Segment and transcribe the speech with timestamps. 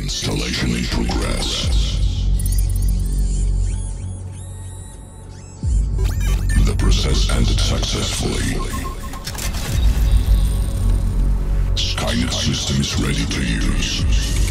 [0.00, 1.68] Installation in progress.
[6.64, 8.54] The process ended successfully.
[11.74, 14.47] Skynet system is ready to use.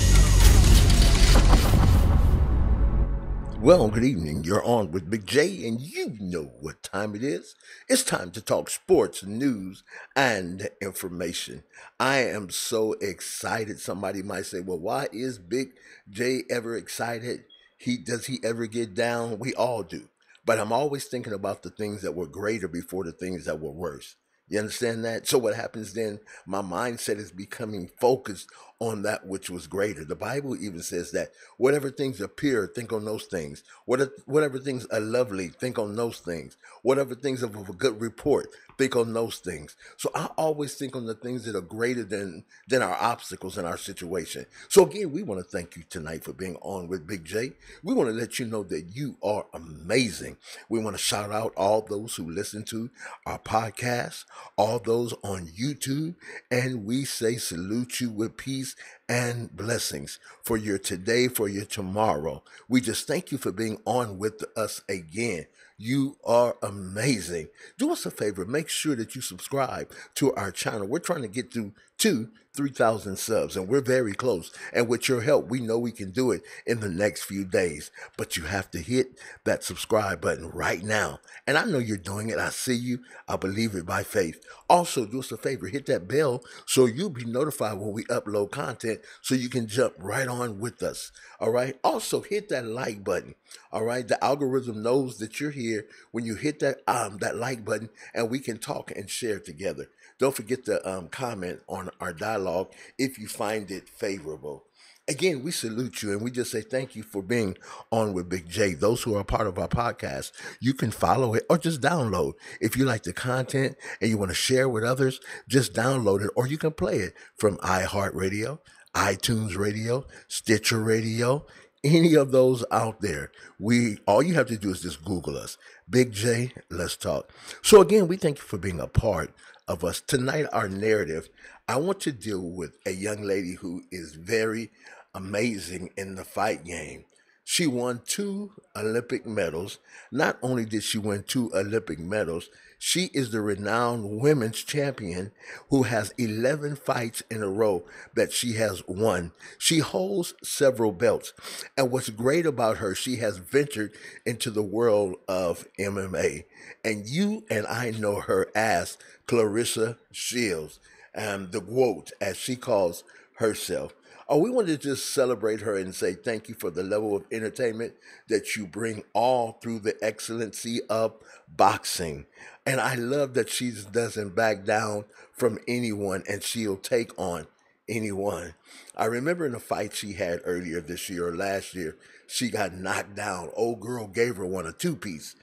[3.68, 4.46] Well, good evening.
[4.46, 7.54] You're on with Big J, and you know what time it is.
[7.90, 9.84] It's time to talk sports, news,
[10.16, 11.64] and information.
[12.00, 13.82] I am so excited.
[13.82, 15.74] Somebody might say, "Well, why is Big
[16.10, 17.44] J ever excited?
[17.78, 19.38] He does he ever get down?
[19.38, 20.08] We all do."
[20.46, 23.74] But I'm always thinking about the things that were greater before the things that were
[23.74, 24.16] worse.
[24.48, 25.28] You understand that?
[25.28, 26.22] So what happens then?
[26.46, 30.06] My mindset is becoming focused on that which was greater.
[30.06, 33.64] The Bible even says that whatever things appear, think on those things.
[33.86, 36.58] Whatever things are lovely, think on those things.
[36.84, 39.76] Whatever things of a good report, think on those things.
[39.98, 43.66] So I always think on the things that are greater than than our obstacles in
[43.66, 44.46] our situation.
[44.70, 47.54] So again, we want to thank you tonight for being on with Big J.
[47.84, 50.38] We want to let you know that you are amazing.
[50.70, 52.92] We want to shout out all those who listen to
[53.26, 54.26] our podcast,
[54.56, 56.16] all those on YouTube,
[56.52, 61.66] and we say salute you with peace these and blessings for your today, for your
[61.66, 62.44] tomorrow.
[62.68, 65.46] We just thank you for being on with us again.
[65.78, 67.50] You are amazing.
[67.78, 70.88] Do us a favor, make sure that you subscribe to our channel.
[70.88, 74.52] We're trying to get to two 3,000 subs, and we're very close.
[74.74, 77.92] And with your help, we know we can do it in the next few days.
[78.18, 81.20] But you have to hit that subscribe button right now.
[81.46, 82.40] And I know you're doing it.
[82.40, 83.00] I see you.
[83.28, 84.44] I believe it by faith.
[84.68, 88.52] Also, do us a favor, hit that bell so you'll be notified when we upload
[88.52, 91.12] content so you can jump right on with us.
[91.40, 91.78] All right.
[91.84, 93.36] Also, hit that like button.
[93.72, 94.08] All right.
[94.08, 98.30] The algorithm knows that you're here when you hit that um that like button and
[98.30, 99.88] we can talk and share together.
[100.20, 104.64] Don't forget to um, comment on our dialogue if you find it favorable.
[105.10, 107.58] Again, we salute you and we just say thank you for being
[107.94, 108.74] on with Big J.
[108.74, 112.34] Those who are part of our podcast, you can follow it or just download.
[112.60, 116.32] If you like the content and you want to share with others, just download it
[116.36, 118.60] or you can play it from iHeartRadio,
[118.96, 121.46] iTunes Radio, Stitcher Radio,
[121.84, 123.32] any of those out there.
[123.60, 125.58] We all you have to do is just Google us.
[125.90, 127.32] Big J, let's talk.
[127.62, 129.34] So again, we thank you for being a part
[129.68, 130.02] of us.
[130.02, 131.30] Tonight, our narrative,
[131.68, 134.72] I want to deal with a young lady who is very
[135.14, 137.06] amazing in the fight game.
[137.50, 139.78] She won two Olympic medals.
[140.12, 145.32] Not only did she win two Olympic medals, she is the renowned women's champion
[145.70, 147.86] who has 11 fights in a row
[148.16, 149.32] that she has won.
[149.58, 151.32] She holds several belts.
[151.78, 153.94] And what's great about her, she has ventured
[154.26, 156.44] into the world of MMA.
[156.84, 160.82] And you and I know her as Claressa Shields,
[161.16, 163.94] um, the GOAT, as she calls herself.
[164.30, 167.26] Oh, we want to just celebrate her and say thank you for the level of
[167.32, 167.94] entertainment
[168.28, 171.16] that you bring all through the excellency of
[171.48, 172.26] boxing.
[172.66, 177.48] And I love that she doesn't back down from anyone and she'll take on
[177.90, 178.54] anyone.
[178.96, 182.74] I remember in a fight she had earlier this year or last year, she got
[182.74, 183.52] knocked down.
[183.56, 185.36] Old girl gave her one a two piece.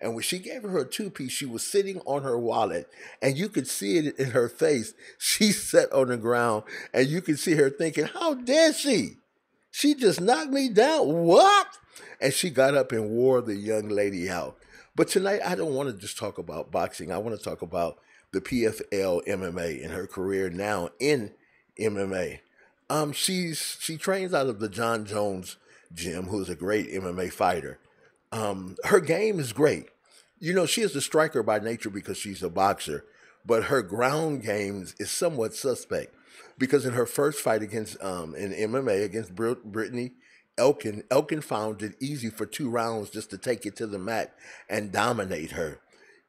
[0.00, 2.90] And when she gave her a two piece, she was sitting on her wallet,
[3.22, 4.94] and you could see it in her face.
[5.16, 9.12] She sat on the ground, and you could see her thinking, How dare she?
[9.70, 11.08] She just knocked me down.
[11.24, 11.68] What?
[12.20, 14.58] And she got up and wore the young lady out.
[14.94, 17.10] But tonight, I don't want to just talk about boxing.
[17.10, 17.98] I want to talk about
[18.32, 21.32] the PFL MMA and her career now in
[21.78, 22.40] MMA.
[22.90, 25.56] Um, she's she trains out of the Jon Jones
[25.94, 27.78] gym, who's a great MMA fighter.
[28.30, 29.86] Um, her game is great.
[30.38, 33.04] You know, she is a striker by nature because she's a boxer,
[33.46, 36.14] but her ground game is somewhat suspect
[36.58, 40.12] because in her first fight against um, in MMA against Brit- Brittany
[40.58, 44.34] Elkin, Elkin found it easy for two rounds just to take it to the mat
[44.68, 45.80] and dominate her.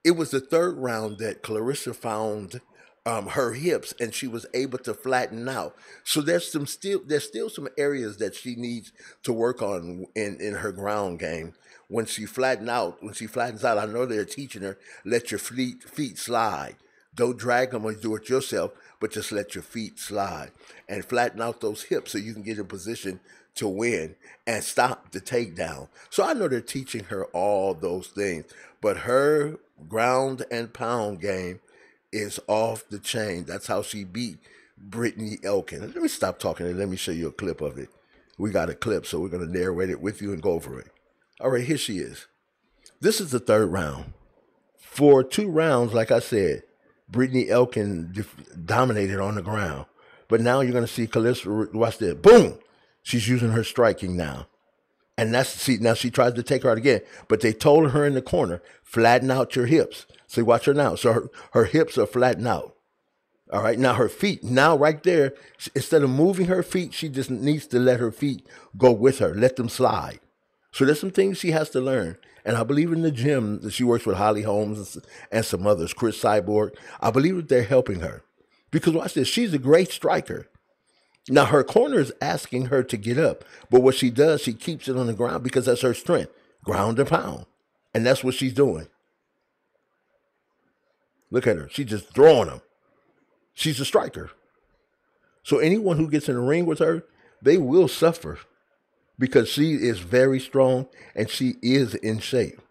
[0.03, 2.61] It was the third round that Claressa found
[3.05, 5.75] um, her hips and she was able to flatten out.
[6.03, 8.91] So there's some still there's still some areas that she needs
[9.23, 11.53] to work on in in her ground game
[11.94, 15.38] when she flatten out, when she flattens out, I know they're teaching her, let your
[15.38, 16.75] feet, feet slide.
[17.13, 20.51] Don't drag them or do it yourself, but just let your feet slide
[20.89, 23.19] and flatten out those hips so you can get in position
[23.56, 24.15] to win
[24.47, 25.88] and stop the takedown.
[26.09, 28.45] So I know they're teaching her all those things,
[28.81, 31.59] but her ground and pound game
[32.13, 33.45] is off the chain.
[33.45, 34.38] That's how she beat
[34.77, 35.81] Brittany Elkin.
[35.81, 37.89] Let me stop talking and let me show you a clip of it.
[38.38, 40.80] We got a clip, so we're going to narrate it with you and go over
[40.80, 40.88] it.
[41.39, 42.27] All right, here she is.
[43.01, 44.13] This is the third round.
[44.77, 46.63] For two rounds, like I said,
[47.10, 48.25] Brittany Elkin
[48.66, 49.86] dominated on the ground.
[50.27, 52.16] But now you're going to see Claressa, watch this.
[52.16, 52.59] Boom!
[53.01, 54.48] She's using her striking now.
[55.18, 58.06] And that's see now she tries to take her out again, but they told her
[58.06, 60.06] in the corner, flatten out your hips.
[60.27, 60.95] See, watch her now.
[60.95, 62.75] So her, her hips are flattened out.
[63.51, 65.36] All right, now her feet, now right there,
[65.75, 69.36] instead of moving her feet, she just needs to let her feet go with her,
[69.36, 70.19] let them slide.
[70.71, 72.18] So there's some things she has to learn.
[72.45, 74.98] And I believe in the gym that she works with Holly Holmes
[75.31, 76.75] and some others, Cris Cyborg.
[77.00, 78.24] I believe that they're helping her.
[78.71, 80.48] Because watch this, she's a great striker.
[81.29, 84.87] Now her corner is asking her to get up, but what she does, she keeps
[84.87, 86.31] it on the ground because that's her strength,
[86.65, 87.45] ground and pound,
[87.93, 88.87] and that's what she's doing.
[91.31, 92.61] Look at her; she's just throwing them.
[93.53, 94.31] She's a striker.
[95.43, 97.03] So anyone who gets in the ring with her,
[97.41, 98.39] they will suffer
[99.17, 102.61] because she is very strong and she is in shape.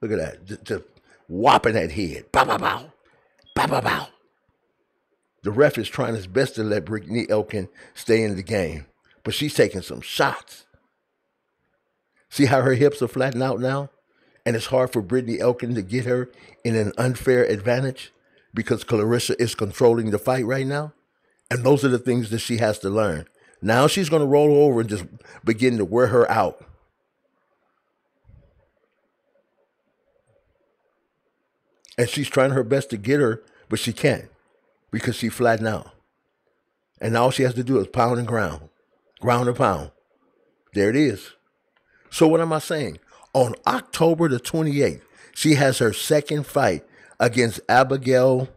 [0.00, 0.84] Look at that, just, just
[1.28, 2.92] whopping that head, bow bow bow,
[3.54, 4.08] bow bow bow.
[5.42, 8.86] The ref is trying his best to let Brittany Elkin stay in the game,
[9.22, 10.66] but she's taking some shots.
[12.28, 13.90] See how her hips are flattened out now?
[14.44, 16.30] And it's hard for Brittany Elkin to get her
[16.64, 18.12] in an unfair advantage
[18.52, 20.92] because Claressa is controlling the fight right now.
[21.50, 23.26] And those are the things that she has to learn.
[23.62, 25.04] Now she's going to roll over and just
[25.44, 26.64] begin to wear her out.
[31.96, 34.28] And she's trying her best to get her, but she can't
[34.90, 35.90] because she flattened out.
[37.00, 38.68] And all she has to do is pound and ground,
[39.20, 39.90] ground and pound.
[40.74, 41.32] There it is.
[42.10, 42.98] So what am I saying?
[43.34, 45.02] On October the 28th,
[45.34, 46.84] she has her second fight
[47.20, 48.48] against Abigail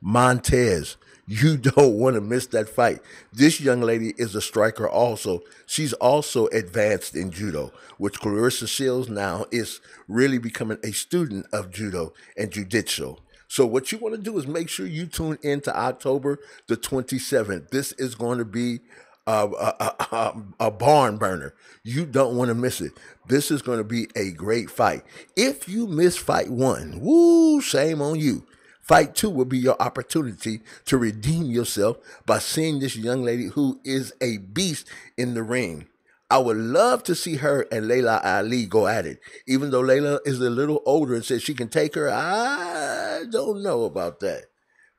[0.00, 0.96] Montes.
[1.26, 3.00] You don't want to miss that fight.
[3.32, 5.40] This young lady is a striker also.
[5.66, 11.70] She's also advanced in judo, which Claressa Shields now is really becoming a student of
[11.70, 13.16] judo and jiu-jitsu.
[13.50, 16.38] So what you want to do is make sure you tune in to October
[16.68, 17.70] the 27th.
[17.70, 18.78] This is going to be
[19.26, 21.54] a, a, a, a barn burner.
[21.82, 22.92] You don't want to miss it.
[23.26, 25.02] This is going to be a great fight.
[25.36, 28.46] If you miss fight one, woo, shame on you.
[28.82, 33.80] Fight two will be your opportunity to redeem yourself by seeing this young lady who
[33.82, 34.86] is a beast
[35.16, 35.88] in the ring.
[36.30, 39.18] I would love to see her and Laila Ali go at it.
[39.48, 43.62] Even though Laila is a little older and says she can take her, I don't
[43.62, 44.44] know about that.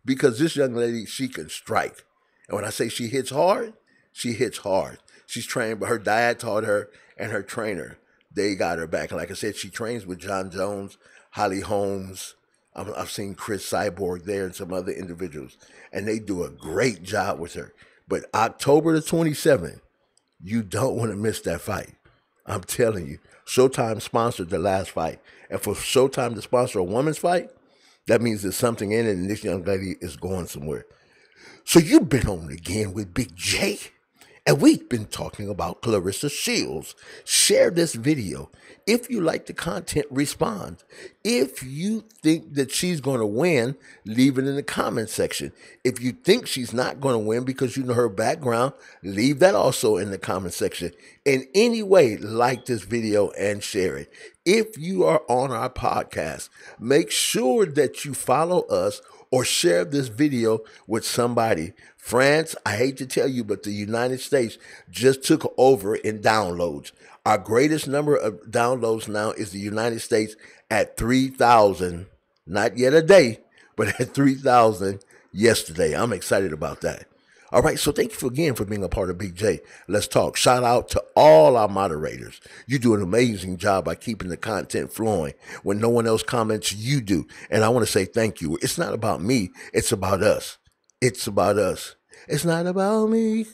[0.03, 2.03] Because this young lady, she can strike.
[2.47, 3.73] And when I say she hits hard,
[4.11, 4.97] she hits hard.
[5.25, 7.97] She's trained, but her dad taught her and her trainer,
[8.33, 9.11] they got her back.
[9.11, 10.97] And like I said, she trains with Jon Jones,
[11.31, 12.35] Holly Holmes.
[12.75, 15.57] I've seen Cris Cyborg there and some other individuals.
[15.91, 17.73] And they do a great job with her.
[18.07, 19.81] But October the 27th,
[20.43, 21.95] you don't want to miss that fight.
[22.45, 23.19] I'm telling you.
[23.45, 25.19] Showtime sponsored the last fight.
[25.49, 27.49] And for Showtime to sponsor a woman's fight,
[28.11, 30.85] that means there's something in it and this young lady is going somewhere.
[31.63, 33.79] So you've been on again with Big J.
[34.43, 36.95] And we've been talking about Claressa Shields.
[37.23, 38.49] Share this video.
[38.87, 40.83] If you like the content, respond.
[41.23, 45.51] If you think that she's going to win, leave it in the comment section.
[45.83, 48.73] If you think she's not going to win because you know her background,
[49.03, 50.91] leave that also in the comment section.
[51.23, 54.11] In any way, like this video and share it.
[54.43, 56.49] If you are on our podcast,
[56.79, 61.73] make sure that you follow us or share this video with somebody.
[61.97, 64.57] France, I hate to tell you, but the United States
[64.89, 66.91] just took over in downloads.
[67.25, 70.35] Our greatest number of downloads now is the United States
[70.69, 72.07] at 3,000,
[72.45, 73.39] not yet a day,
[73.75, 75.95] but at 3,000 yesterday.
[75.95, 77.05] I'm excited about that.
[77.51, 79.59] All right, so thank you again for being a part of Big J.
[79.89, 80.37] Let's talk.
[80.37, 82.39] Shout out to all our moderators.
[82.65, 85.33] You do an amazing job by keeping the content flowing.
[85.63, 87.27] When no one else comments, you do.
[87.49, 88.57] And I want to say thank you.
[88.61, 90.57] It's not about me, it's about us.
[91.01, 91.95] It's about us.
[92.27, 93.47] It's not about me.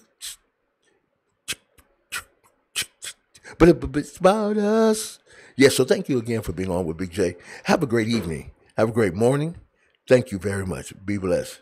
[3.58, 5.18] But it's about us.
[5.56, 7.36] Yes, so thank you again for being on with Big J.
[7.64, 8.52] Have a great evening.
[8.76, 9.56] Have a great morning.
[10.08, 10.94] Thank you very much.
[11.04, 11.62] Be blessed.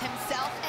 [0.00, 0.65] Himself